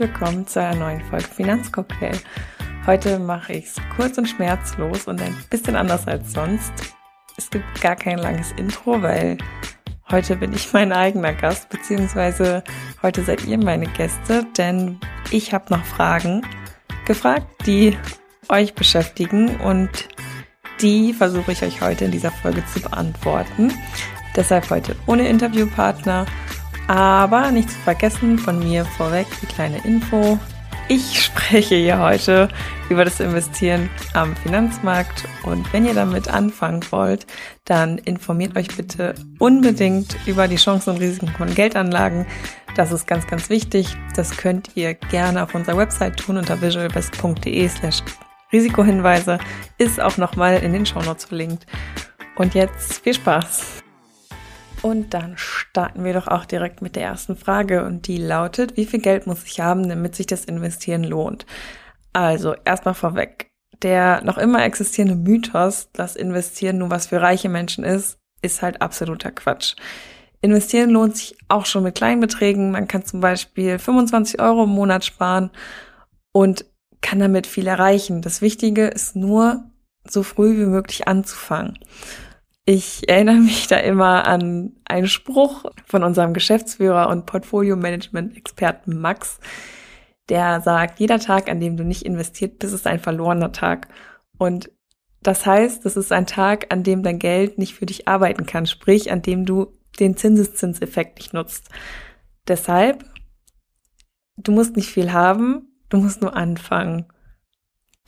[0.00, 2.18] willkommen zu einer neuen Folge Finanzcocktail.
[2.86, 6.72] Heute mache ich es kurz und schmerzlos und ein bisschen anders als sonst.
[7.36, 9.36] Es gibt gar kein langes Intro, weil
[10.10, 12.64] heute bin ich mein eigener Gast, beziehungsweise
[13.02, 14.98] heute seid ihr meine Gäste, denn
[15.30, 16.46] ich habe noch Fragen
[17.04, 17.94] gefragt, die
[18.48, 20.08] euch beschäftigen und
[20.80, 23.70] die versuche ich euch heute in dieser Folge zu beantworten.
[24.34, 26.24] Deshalb heute ohne Interviewpartner
[26.90, 30.40] aber nicht zu vergessen, von mir vorweg die kleine Info.
[30.88, 32.48] Ich spreche hier heute
[32.88, 37.28] über das Investieren am Finanzmarkt und wenn ihr damit anfangen wollt,
[37.64, 42.26] dann informiert euch bitte unbedingt über die Chancen und Risiken von Geldanlagen.
[42.74, 43.96] Das ist ganz, ganz wichtig.
[44.16, 48.02] Das könnt ihr gerne auf unserer Website tun unter visualbest.de slash
[48.52, 49.38] Risikohinweise.
[49.78, 51.66] Ist auch nochmal in den Shownotes verlinkt.
[52.34, 53.80] Und jetzt viel Spaß!
[54.82, 58.86] Und dann starten wir doch auch direkt mit der ersten Frage und die lautet, wie
[58.86, 61.44] viel Geld muss ich haben, damit sich das Investieren lohnt?
[62.12, 63.50] Also erstmal vorweg,
[63.82, 68.80] der noch immer existierende Mythos, dass Investieren nur was für reiche Menschen ist, ist halt
[68.80, 69.76] absoluter Quatsch.
[70.40, 72.70] Investieren lohnt sich auch schon mit kleinen Beträgen.
[72.70, 75.50] Man kann zum Beispiel 25 Euro im Monat sparen
[76.32, 76.64] und
[77.02, 78.22] kann damit viel erreichen.
[78.22, 79.64] Das Wichtige ist nur,
[80.08, 81.78] so früh wie möglich anzufangen.
[82.64, 89.40] Ich erinnere mich da immer an einen Spruch von unserem Geschäftsführer und Portfolio-Management-Experten Max,
[90.28, 93.88] der sagt, jeder Tag, an dem du nicht investiert bist, ist ein verlorener Tag.
[94.38, 94.70] Und
[95.22, 98.66] das heißt, es ist ein Tag, an dem dein Geld nicht für dich arbeiten kann,
[98.66, 101.68] sprich, an dem du den Zinseszinseffekt nicht nutzt.
[102.46, 103.04] Deshalb,
[104.36, 107.06] du musst nicht viel haben, du musst nur anfangen.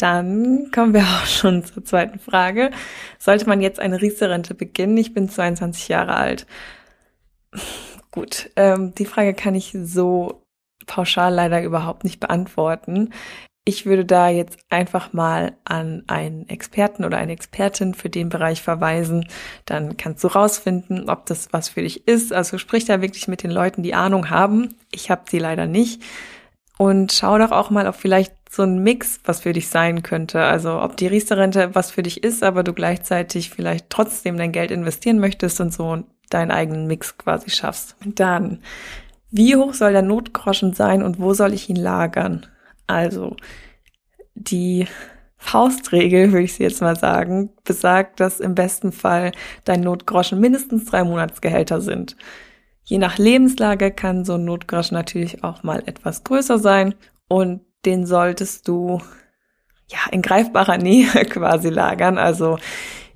[0.03, 2.73] Dann kommen wir auch schon zur zweiten Frage.
[3.21, 4.97] Sollte man jetzt eine Riester-Rente beginnen?
[4.97, 6.47] Ich bin 22 Jahre alt.
[8.11, 10.43] Gut, ähm, die Frage kann ich so
[10.87, 13.11] pauschal leider überhaupt nicht beantworten.
[13.65, 18.61] Ich würde da jetzt einfach mal an einen Experten oder eine Expertin für den Bereich
[18.61, 19.29] verweisen.
[19.67, 22.33] Dann kannst du rausfinden, ob das was für dich ist.
[22.33, 24.75] Also sprich da wirklich mit den Leuten, die Ahnung haben.
[24.91, 26.03] Ich habe sie leider nicht.
[26.79, 30.43] Und schau doch auch mal, ob vielleicht so ein Mix was für dich sein könnte.
[30.43, 34.71] Also ob die Riester-Rente was für dich ist, aber du gleichzeitig vielleicht trotzdem dein Geld
[34.71, 37.97] investieren möchtest und so deinen eigenen Mix quasi schaffst.
[38.05, 38.61] Dann,
[39.31, 42.47] wie hoch soll der Notgroschen sein und wo soll ich ihn lagern?
[42.87, 43.37] Also,
[44.35, 44.87] die
[45.39, 49.33] Faustregel, würde ich sie jetzt mal sagen, besagt, dass im besten Fall
[49.65, 52.17] dein Notgroschen mindestens drei Monatsgehälter sind.
[52.93, 56.95] Je nach Lebenslage kann so ein Notgroschen natürlich auch mal etwas größer sein
[57.27, 59.01] und den solltest du
[59.89, 62.19] ja in greifbarer Nähe quasi lagern.
[62.19, 62.59] Also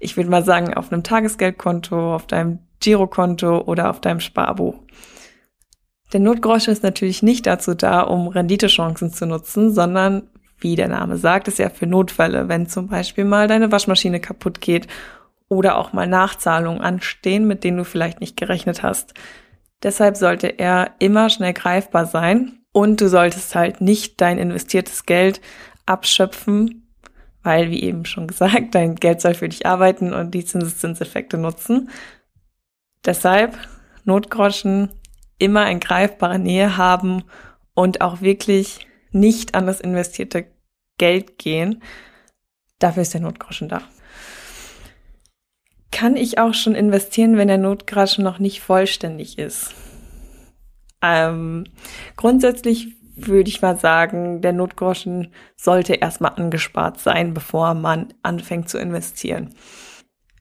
[0.01, 4.77] ich würde mal sagen, auf einem Tagesgeldkonto, auf deinem Girokonto oder auf deinem Sparbuch.
[6.11, 10.23] Der Notgroschen ist natürlich nicht dazu da, um Renditechancen zu nutzen, sondern
[10.59, 14.63] wie der Name sagt, ist ja für Notfälle, wenn zum Beispiel mal deine Waschmaschine kaputt
[14.63, 14.87] geht
[15.51, 19.13] oder auch mal Nachzahlungen anstehen, mit denen du vielleicht nicht gerechnet hast.
[19.83, 25.41] Deshalb sollte er immer schnell greifbar sein und du solltest halt nicht dein investiertes Geld
[25.85, 26.93] abschöpfen,
[27.43, 31.91] weil, wie eben schon gesagt, dein Geld soll für dich arbeiten und die Zinseszinseffekte nutzen.
[33.05, 33.57] Deshalb
[34.05, 34.91] Notgroschen
[35.39, 37.25] immer in greifbarer Nähe haben
[37.75, 40.47] und auch wirklich nicht an das investierte
[40.99, 41.83] Geld gehen.
[42.79, 43.83] Dafür ist der Notgroschen da
[45.97, 49.75] kann ich auch schon investieren, wenn der Notgroschen noch nicht vollständig ist?
[51.01, 51.65] Ähm,
[52.17, 58.77] grundsätzlich würde ich mal sagen, der Notgroschen sollte erstmal angespart sein, bevor man anfängt zu
[58.77, 59.55] investieren.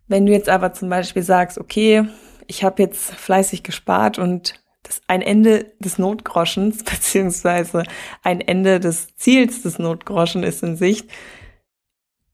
[0.10, 2.06] Wenn du jetzt aber zum Beispiel sagst, okay,
[2.48, 7.84] ich habe jetzt fleißig gespart und das ein Ende des Notgroschens beziehungsweise
[8.24, 11.10] ein Ende des Ziels des Notgroschen ist in Sicht,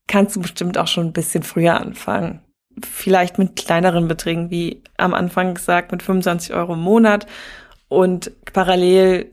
[0.07, 2.41] kannst du bestimmt auch schon ein bisschen früher anfangen
[2.83, 7.27] vielleicht mit kleineren Beträgen, wie am Anfang gesagt, mit 25 Euro im Monat
[7.87, 9.31] und parallel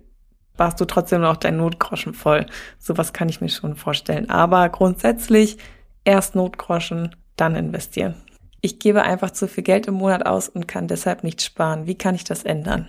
[0.56, 2.46] warst du trotzdem noch dein Notgroschen voll.
[2.78, 4.28] Sowas kann ich mir schon vorstellen.
[4.28, 5.58] Aber grundsätzlich
[6.04, 8.16] erst Notgroschen, dann investieren.
[8.60, 11.86] Ich gebe einfach zu viel Geld im Monat aus und kann deshalb nicht sparen.
[11.86, 12.88] Wie kann ich das ändern?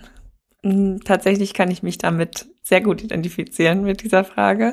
[0.64, 4.72] Hm, tatsächlich kann ich mich damit sehr gut identifizieren mit dieser Frage.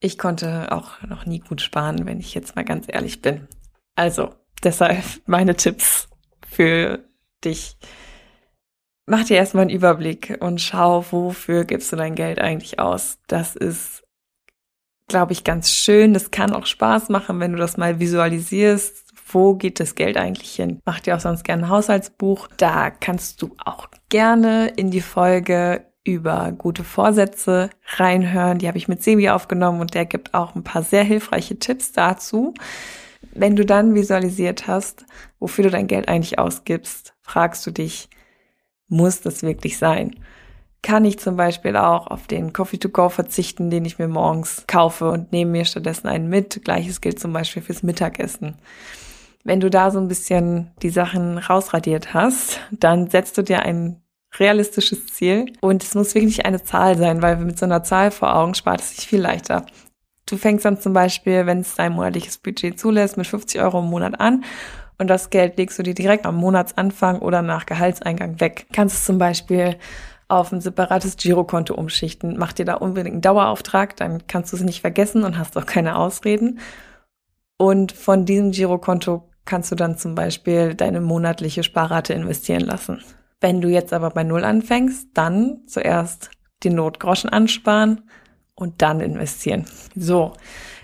[0.00, 3.46] Ich konnte auch noch nie gut sparen, wenn ich jetzt mal ganz ehrlich bin.
[3.94, 6.08] Also, deshalb meine Tipps
[6.48, 7.04] für
[7.44, 7.76] dich.
[9.06, 13.18] Mach dir erstmal einen Überblick und schau, wofür gibst du dein Geld eigentlich aus.
[13.26, 14.02] Das ist,
[15.08, 16.14] glaube ich, ganz schön.
[16.14, 19.04] Das kann auch Spaß machen, wenn du das mal visualisierst.
[19.26, 20.80] Wo geht das Geld eigentlich hin?
[20.86, 22.48] Mach dir auch sonst gerne ein Haushaltsbuch.
[22.56, 28.58] Da kannst du auch gerne in die Folge über gute Vorsätze reinhören.
[28.58, 31.92] Die habe ich mit Sebi aufgenommen und der gibt auch ein paar sehr hilfreiche Tipps
[31.92, 32.54] dazu.
[33.34, 35.04] Wenn du dann visualisiert hast,
[35.38, 38.08] wofür du dein Geld eigentlich ausgibst, fragst du dich,
[38.88, 40.14] muss das wirklich sein?
[40.82, 44.64] Kann ich zum Beispiel auch auf den Coffee to Go verzichten, den ich mir morgens
[44.66, 46.62] kaufe und nehme mir stattdessen einen mit?
[46.62, 48.56] Gleiches gilt zum Beispiel fürs Mittagessen.
[49.44, 54.02] Wenn du da so ein bisschen die Sachen rausradiert hast, dann setzt du dir ein
[54.38, 58.34] realistisches Ziel und es muss wirklich eine Zahl sein, weil mit so einer Zahl vor
[58.36, 59.64] Augen spart es sich viel leichter.
[60.26, 63.86] Du fängst dann zum Beispiel, wenn es dein monatliches Budget zulässt, mit 50 Euro im
[63.86, 64.44] Monat an
[64.98, 68.66] und das Geld legst du dir direkt am Monatsanfang oder nach Gehaltseingang weg.
[68.72, 69.76] Kannst es zum Beispiel
[70.28, 72.36] auf ein separates Girokonto umschichten.
[72.38, 75.66] Mach dir da unbedingt einen Dauerauftrag, dann kannst du es nicht vergessen und hast auch
[75.66, 76.60] keine Ausreden.
[77.58, 83.02] Und von diesem Girokonto kannst du dann zum Beispiel deine monatliche Sparrate investieren lassen.
[83.40, 86.30] Wenn du jetzt aber bei Null anfängst, dann zuerst
[86.62, 88.08] die Notgroschen ansparen
[88.56, 89.64] und dann investieren.
[89.94, 90.32] So,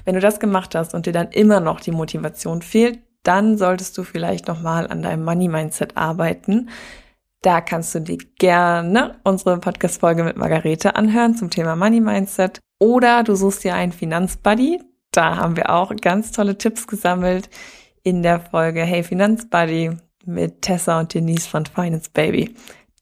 [0.04, 3.96] wenn du das gemacht hast und dir dann immer noch die Motivation fehlt, dann solltest
[3.98, 6.70] du vielleicht nochmal an deinem Money Mindset arbeiten.
[7.42, 12.60] Da kannst du dir gerne unsere Podcast-Folge mit Margarete anhören zum Thema Money Mindset.
[12.78, 14.80] Oder du suchst dir einen Finanzbuddy.
[15.12, 17.50] Da haben wir auch ganz tolle Tipps gesammelt
[18.02, 22.54] in der Folge Hey Finanzbuddy mit Tessa und Denise von Finance Baby.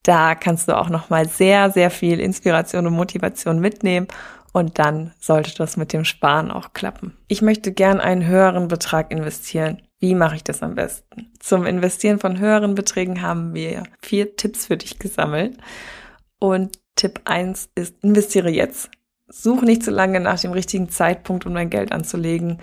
[0.02, 4.08] Da kannst du auch nochmal sehr, sehr viel Inspiration und Motivation mitnehmen
[4.52, 7.16] und dann sollte das mit dem Sparen auch klappen.
[7.28, 9.82] Ich möchte gern einen höheren Betrag investieren.
[10.00, 11.32] Wie mache ich das am besten?
[11.40, 15.58] Zum Investieren von höheren Beträgen haben wir vier Tipps für dich gesammelt.
[16.38, 18.90] Und Tipp eins ist, investiere jetzt.
[19.28, 22.58] Such nicht zu lange nach dem richtigen Zeitpunkt, um dein Geld anzulegen.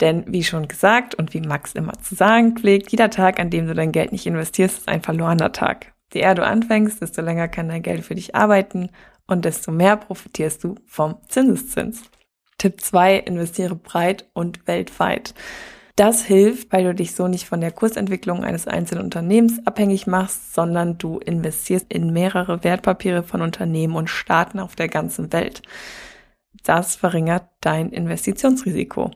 [0.00, 3.66] Denn wie schon gesagt und wie Max immer zu sagen pflegt, jeder Tag, an dem
[3.66, 5.92] du dein Geld nicht investierst, ist ein verlorener Tag.
[6.12, 8.90] Je eher du anfängst, desto länger kann dein Geld für dich arbeiten
[9.26, 12.02] und desto mehr profitierst du vom Zinseszins.
[12.56, 15.34] Tipp zwei: investiere breit und weltweit.
[15.98, 20.54] Das hilft, weil du dich so nicht von der Kursentwicklung eines einzelnen Unternehmens abhängig machst,
[20.54, 25.62] sondern du investierst in mehrere Wertpapiere von Unternehmen und Staaten auf der ganzen Welt.
[26.62, 29.10] Das verringert dein Investitionsrisiko.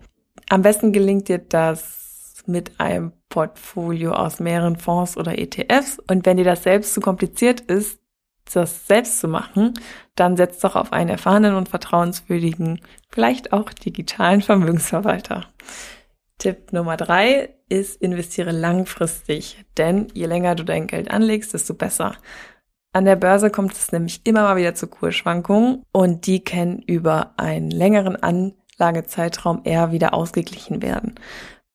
[0.49, 2.02] Am besten gelingt dir das
[2.49, 5.99] mit einem Portfolio aus mehreren Fonds oder ETFs.
[6.09, 8.01] Und wenn dir das selbst zu kompliziert ist,
[8.53, 9.75] das selbst zu machen,
[10.15, 15.47] dann setz doch auf einen erfahrenen und vertrauenswürdigen, vielleicht auch digitalen Vermögensverwalter.
[16.39, 22.17] Tipp Nummer drei ist, investiere langfristig, denn je länger du dein Geld anlegst, desto besser.
[22.93, 27.33] An der Börse kommt es nämlich immer mal wieder zu Kursschwankungen und die können über
[27.39, 31.15] einen längeren Anlagezeitraum eher wieder ausgeglichen werden.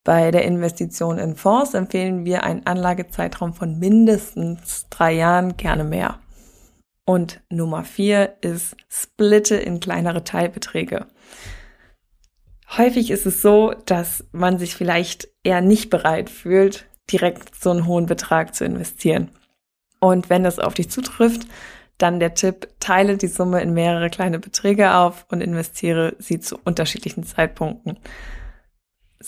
[0.07, 6.19] Bei der Investition in Fonds empfehlen wir einen Anlagezeitraum von mindestens drei Jahren, gerne mehr.
[7.04, 11.07] Und Nummer vier ist, splitte in kleinere Teilbeträge.
[12.77, 17.86] Häufig ist es so, dass man sich vielleicht eher nicht bereit fühlt, direkt so einen
[17.86, 19.30] hohen Betrag zu investieren.
[19.99, 21.47] Und wenn das auf dich zutrifft,
[21.97, 26.57] dann der Tipp, teile die Summe in mehrere kleine Beträge auf und investiere sie zu
[26.64, 27.99] unterschiedlichen Zeitpunkten.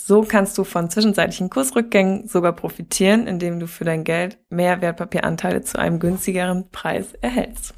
[0.06, 5.62] So kannst du von zwischenzeitlichen Kursrückgängen sogar profitieren, indem du für dein Geld mehr Wertpapieranteile
[5.62, 7.74] zu einem günstigeren Preis erhältst.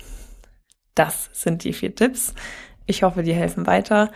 [0.95, 2.35] Das sind die vier Tipps.
[2.87, 4.11] Ich hoffe, die helfen weiter.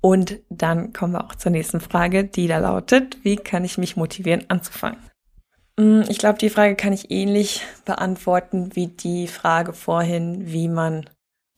[0.00, 3.96] Und dann kommen wir auch zur nächsten Frage, die da lautet, wie kann ich mich
[3.96, 4.98] motivieren anzufangen?
[5.78, 11.08] Mm, ich glaube, die Frage kann ich ähnlich beantworten wie die Frage vorhin, wie man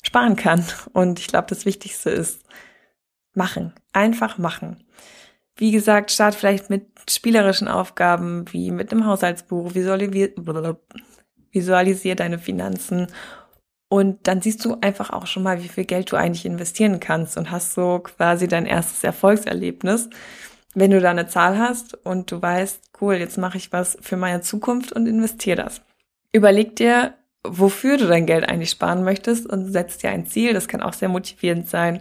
[0.02, 0.64] sparen kann.
[0.92, 2.44] Und ich glaube, das Wichtigste ist
[3.34, 3.72] machen.
[3.92, 4.84] Einfach machen.
[5.56, 10.34] Wie gesagt, start vielleicht mit spielerischen Aufgaben wie mit einem Haushaltsbuch, visualisier,
[12.16, 13.06] deine Finanzen
[13.94, 17.36] und dann siehst du einfach auch schon mal, wie viel Geld du eigentlich investieren kannst
[17.36, 20.10] und hast so quasi dein erstes Erfolgserlebnis.
[20.74, 24.16] Wenn du da eine Zahl hast und du weißt, cool, jetzt mache ich was für
[24.16, 25.80] meine Zukunft und investiere das.
[26.32, 27.14] Überleg dir,
[27.46, 30.54] wofür du dein Geld eigentlich sparen möchtest und setz dir ein Ziel.
[30.54, 32.00] Das kann auch sehr motivierend sein.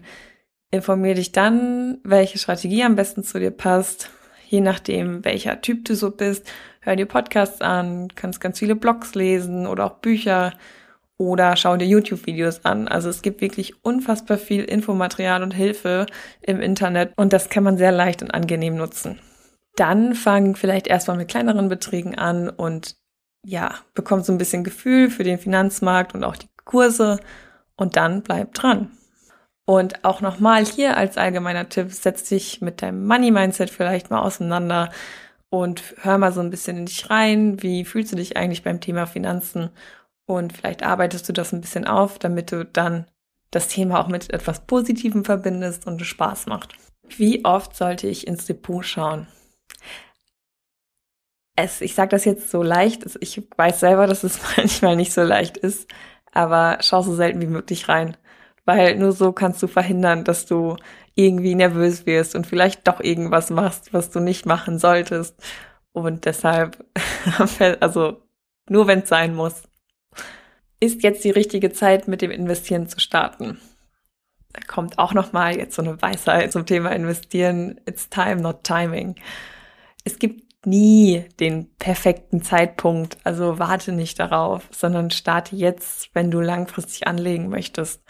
[0.73, 4.09] Informier dich dann, welche Strategie am besten zu dir passt.
[4.49, 6.51] Je nachdem, welcher Typ du so bist,
[6.81, 10.53] hör dir Podcasts an, kannst ganz viele Blogs lesen oder auch Bücher
[11.17, 12.87] oder schau dir YouTube-Videos an.
[12.87, 16.07] Also es gibt wirklich unfassbar viel Infomaterial und Hilfe
[16.41, 19.19] im Internet und das kann man sehr leicht und angenehm nutzen.
[19.75, 22.95] Dann fang vielleicht erstmal mit kleineren Beträgen an und
[23.45, 27.19] ja, bekomm so ein bisschen Gefühl für den Finanzmarkt und auch die Kurse
[27.75, 28.89] und dann bleib dran.
[29.65, 34.21] Und auch nochmal hier als allgemeiner Tipp, setz dich mit deinem Money Mindset vielleicht mal
[34.21, 34.91] auseinander
[35.49, 37.61] und hör mal so ein bisschen in dich rein.
[37.61, 39.69] Wie fühlst du dich eigentlich beim Thema Finanzen?
[40.25, 43.05] Und vielleicht arbeitest du das ein bisschen auf, damit du dann
[43.51, 46.73] das Thema auch mit etwas Positivem verbindest und es Spaß macht.
[47.07, 49.27] Wie oft sollte ich ins Depot schauen?
[51.55, 55.21] Es, ich sage das jetzt so leicht, ich weiß selber, dass es manchmal nicht so
[55.21, 55.87] leicht ist,
[56.31, 58.17] aber schau so selten wie möglich rein,
[58.65, 60.77] weil nur so kannst du verhindern, dass du
[61.15, 65.35] irgendwie nervös wirst und vielleicht doch irgendwas machst, was du nicht machen solltest.
[65.91, 66.85] Und deshalb,
[67.79, 68.21] also
[68.69, 69.63] nur wenn es sein muss,
[70.79, 73.59] ist jetzt die richtige Zeit, mit dem Investieren zu starten.
[74.53, 77.79] Da kommt auch noch mal jetzt so eine Weisheit zum Thema Investieren.
[77.85, 79.15] It's time, not timing.
[80.03, 86.39] Es gibt nie den perfekten Zeitpunkt, also warte nicht darauf, sondern starte jetzt, wenn du
[86.39, 88.01] langfristig anlegen möchtest.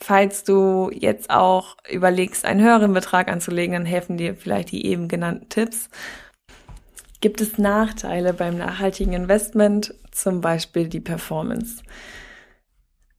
[0.00, 5.08] Falls du jetzt auch überlegst, einen höheren Betrag anzulegen, dann helfen dir vielleicht die eben
[5.08, 5.88] genannten Tipps.
[7.20, 11.82] Gibt es Nachteile beim nachhaltigen Investment, zum Beispiel die Performance?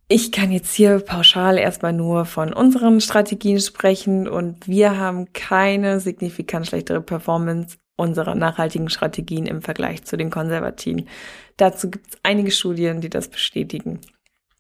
[0.08, 6.00] Ich kann jetzt hier pauschal erstmal nur von unseren Strategien sprechen und wir haben keine
[6.00, 11.08] signifikant schlechtere Performance unserer nachhaltigen Strategien im Vergleich zu den konservativen.
[11.58, 14.00] Dazu gibt es einige Studien, die das bestätigen.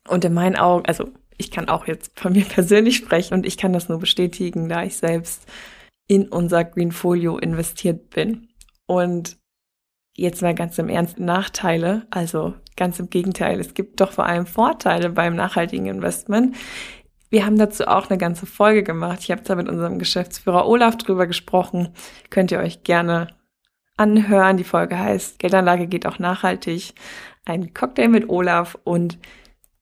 [0.08, 1.10] Und in meinen Augen, also
[1.40, 4.84] ich kann auch jetzt von mir persönlich sprechen und ich kann das nur bestätigen, da
[4.84, 5.48] ich selbst
[6.08, 8.50] in unser Greenfolio investiert bin.
[8.86, 9.38] Und
[10.16, 14.46] jetzt mal ganz im Ernst Nachteile, also ganz im Gegenteil, es gibt doch vor allem
[14.46, 16.56] Vorteile beim nachhaltigen Investment.
[17.30, 19.20] Wir haben dazu auch eine ganze Folge gemacht.
[19.22, 21.94] Ich habe da mit unserem Geschäftsführer Olaf drüber gesprochen.
[22.32, 23.28] Könnt ihr euch gerne
[23.98, 24.58] anhören.
[24.58, 26.96] Die Folge heißt Geldanlage geht auch nachhaltig.
[27.46, 29.20] Ein Cocktail mit Olaf und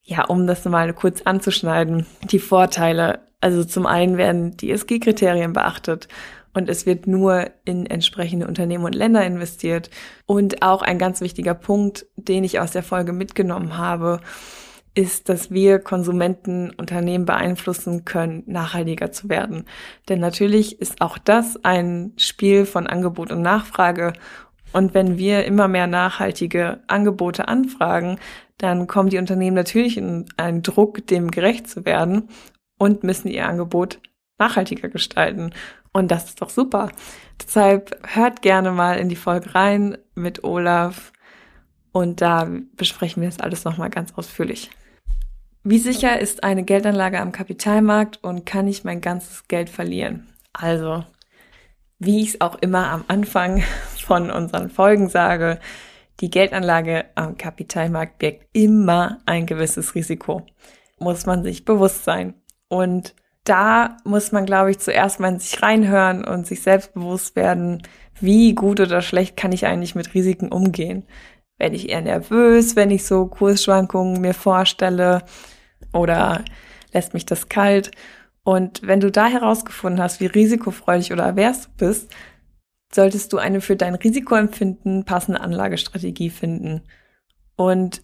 [0.08, 3.20] ja, um das mal kurz anzuschneiden, die Vorteile.
[3.42, 6.08] Also zum einen werden die ESG-Kriterien beachtet
[6.54, 9.90] und es wird nur in entsprechende Unternehmen und Länder investiert.
[10.24, 14.20] Und auch ein ganz wichtiger Punkt, den ich aus der Folge mitgenommen habe,
[14.94, 19.66] ist, dass wir Konsumenten Unternehmen beeinflussen können, nachhaltiger zu werden.
[20.08, 24.14] Denn natürlich ist auch das ein Spiel von Angebot und Nachfrage.
[24.72, 28.18] Und wenn wir immer mehr nachhaltige Angebote anfragen,
[28.58, 32.28] dann kommen die Unternehmen natürlich in einen Druck, dem gerecht zu werden
[32.78, 34.00] und müssen ihr Angebot
[34.38, 35.52] nachhaltiger gestalten.
[35.92, 36.90] Und das ist doch super.
[37.42, 41.12] Deshalb hört gerne mal in die Folge rein mit Olaf
[41.92, 44.70] und da besprechen wir das alles nochmal ganz ausführlich.
[45.64, 50.28] Wie sicher ist eine Geldanlage am Kapitalmarkt und kann ich mein ganzes Geld verlieren?
[50.52, 51.04] Also,
[51.98, 53.62] wie ich es auch immer am Anfang
[54.04, 55.58] von unseren Folgen sage,
[56.20, 60.44] die Geldanlage am Kapitalmarkt birgt immer ein gewisses Risiko.
[60.98, 62.34] Muss man sich bewusst sein.
[62.68, 63.14] Und
[63.44, 67.82] da muss man, glaube ich, zuerst mal in sich reinhören und sich selbst bewusst werden,
[68.20, 71.04] wie gut oder schlecht kann ich eigentlich mit Risiken umgehen.
[71.56, 75.22] Werde ich eher nervös, wenn ich so Kursschwankungen mir vorstelle
[75.92, 76.44] oder
[76.92, 77.92] lässt mich das kalt?
[78.48, 82.10] Und wenn du da herausgefunden hast, wie risikofreudig oder avers du bist,
[82.90, 86.80] solltest du eine für dein Risikoempfinden passende Anlagestrategie finden.
[87.56, 88.00] Und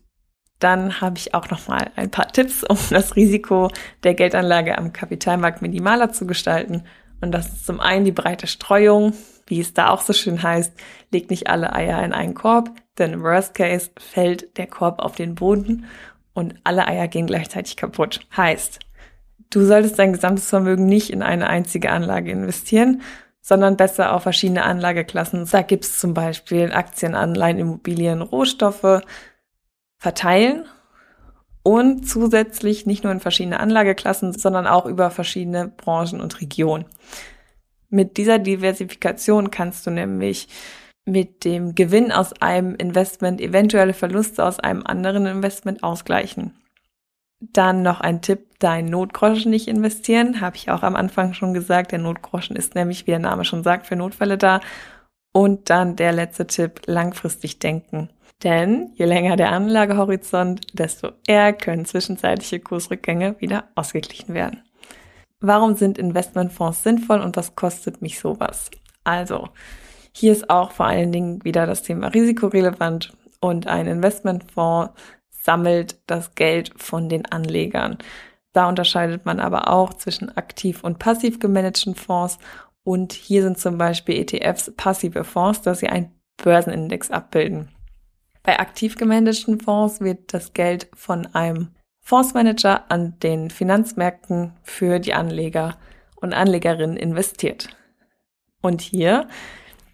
[0.58, 3.70] dann habe ich auch noch mal ein paar Tipps, um das Risiko
[4.02, 6.84] der Geldanlage am Kapitalmarkt minimaler zu gestalten.
[7.22, 9.14] Und das ist zum einen die breite Streuung,
[9.46, 10.74] wie es da auch so schön heißt,
[11.10, 15.14] legt nicht alle Eier in einen Korb, denn im Worst Case fällt der Korb auf
[15.14, 15.86] den Boden
[16.34, 18.20] und alle Eier gehen gleichzeitig kaputt.
[18.36, 18.80] Heißt,
[19.54, 23.02] du solltest dein gesamtes Vermögen nicht in eine einzige Anlage investieren,
[23.40, 25.46] sondern besser auf verschiedene Anlageklassen.
[25.50, 29.02] Da gibt's zum Beispiel Aktien, Anleihen, Immobilien, Rohstoffe
[29.98, 30.64] verteilen
[31.62, 36.86] und zusätzlich nicht nur in verschiedene Anlageklassen, sondern auch über verschiedene Branchen und Regionen.
[37.90, 40.48] Mit dieser Diversifikation kannst du nämlich
[41.04, 46.54] mit dem Gewinn aus einem Investment eventuelle Verluste aus einem anderen Investment ausgleichen.
[47.52, 50.40] Dann noch ein Tipp, dein Notgroschen nicht investieren.
[50.40, 51.92] Habe ich auch am Anfang schon gesagt.
[51.92, 54.60] Der Notgroschen ist nämlich, wie der Name schon sagt, für Notfälle da.
[55.32, 58.08] Und dann der letzte Tipp, langfristig denken.
[58.42, 64.62] Denn je länger der Anlagehorizont, desto eher können zwischenzeitliche Kursrückgänge wieder ausgeglichen werden.
[65.40, 68.70] Warum sind Investmentfonds sinnvoll und was kostet mich sowas?
[69.02, 69.48] Also,
[70.12, 74.92] hier ist auch vor allen Dingen wieder das Thema risikorelevant und ein Investmentfonds
[75.44, 77.98] sammelt das Geld von den Anlegern.
[78.52, 82.38] Da unterscheidet man aber auch zwischen aktiv und passiv gemanagten Fonds.
[82.82, 87.68] Und hier sind zum Beispiel ETFs passive Fonds, dass sie einen Börsenindex abbilden.
[88.42, 95.14] Bei aktiv gemanagten Fonds wird das Geld von einem Fondsmanager an den Finanzmärkten für die
[95.14, 95.76] Anleger
[96.16, 97.68] und Anlegerinnen investiert.
[98.60, 99.28] Und hier,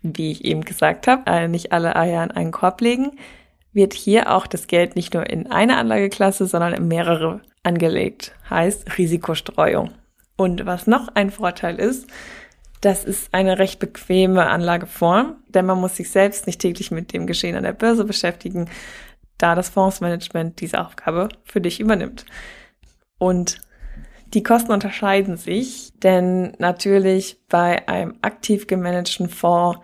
[0.03, 3.13] wie ich eben gesagt habe, nicht alle Eier in einen Korb legen,
[3.73, 8.35] wird hier auch das Geld nicht nur in eine Anlageklasse, sondern in mehrere angelegt.
[8.49, 9.93] Heißt Risikostreuung.
[10.37, 12.09] Und was noch ein Vorteil ist,
[12.81, 17.27] das ist eine recht bequeme Anlageform, denn man muss sich selbst nicht täglich mit dem
[17.27, 18.71] Geschehen an der Börse beschäftigen,
[19.37, 22.25] da das Fondsmanagement diese Aufgabe für dich übernimmt.
[23.19, 23.61] Und
[24.33, 29.81] die Kosten unterscheiden sich, denn natürlich bei einem aktiv gemanagten Fonds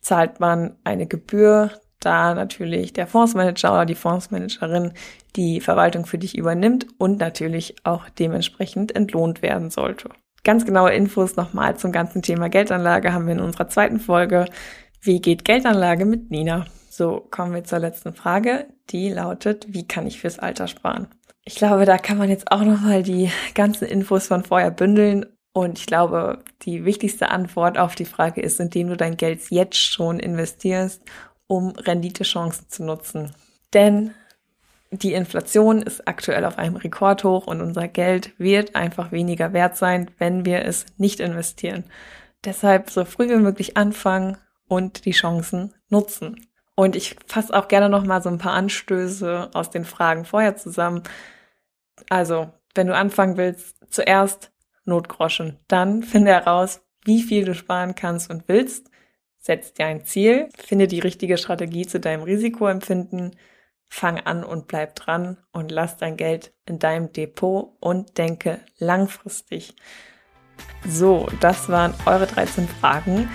[0.00, 1.70] zahlt man eine Gebühr,
[2.06, 4.92] da natürlich der Fondsmanager oder die Fondsmanagerin
[5.34, 10.10] die Verwaltung für dich übernimmt und natürlich auch dementsprechend entlohnt werden sollte.
[10.44, 14.46] Ganz genaue Infos nochmal zum ganzen Thema Geldanlage haben wir in unserer zweiten Folge.
[15.00, 16.66] Wie geht Geldanlage mit Nina?
[16.88, 18.68] So, kommen wir zur letzten Frage.
[18.90, 21.08] Die lautet, wie kann ich fürs Alter sparen?
[21.44, 25.26] Ich glaube, da kann man jetzt auch nochmal die ganzen Infos von vorher bündeln.
[25.52, 29.78] Und ich glaube, die wichtigste Antwort auf die Frage ist, indem du dein Geld jetzt
[29.78, 31.02] schon investierst,
[31.46, 33.34] um Renditechancen zu nutzen.
[33.72, 34.14] Denn
[34.90, 40.10] die Inflation ist aktuell auf einem Rekordhoch und unser Geld wird einfach weniger wert sein,
[40.18, 41.84] wenn wir es nicht investieren.
[42.44, 44.38] Deshalb so früh wie möglich anfangen
[44.68, 46.46] und die Chancen nutzen.
[46.76, 50.56] Und ich fasse auch gerne noch mal so ein paar Anstöße aus den Fragen vorher
[50.56, 51.02] zusammen.
[52.10, 54.52] Also, wenn du anfangen willst, zuerst
[54.84, 55.58] Notgroschen.
[55.68, 58.90] Dann finde heraus, wie viel du sparen kannst und willst.
[59.46, 63.36] Setz dir ein Ziel, finde die richtige Strategie zu deinem Risikoempfinden,
[63.88, 69.76] fang an und bleib dran und lass dein Geld in deinem Depot und denke langfristig.
[70.84, 73.30] So, das waren eure 13 Fragen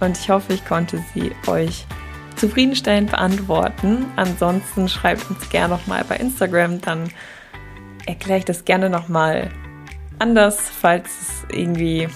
[0.00, 1.86] und ich hoffe, ich konnte sie euch
[2.34, 4.06] zufriedenstellend beantworten.
[4.16, 7.08] Ansonsten schreibt uns gerne nochmal bei Instagram, dann
[8.04, 9.48] erkläre ich das gerne nochmal
[10.18, 12.08] anders, falls es irgendwie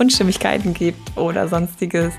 [0.00, 2.14] Unstimmigkeiten gibt oder sonstiges.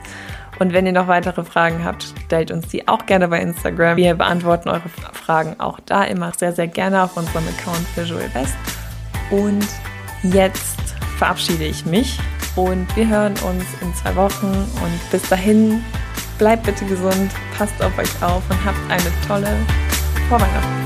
[0.60, 3.98] Und wenn ihr noch weitere Fragen habt, stellt uns die auch gerne bei Instagram.
[3.98, 8.56] Wir beantworten eure Fragen auch da immer sehr, sehr gerne auf unserem Account Visual Best.
[9.32, 9.68] Und
[10.22, 10.80] jetzt
[11.18, 12.20] verabschiede ich mich
[12.56, 14.48] und wir hören uns in zwei Wochen.
[14.48, 15.84] Und bis dahin,
[16.38, 19.56] bleibt bitte gesund, passt auf euch auf und habt eine tolle
[20.30, 20.81] Vorweihnachten.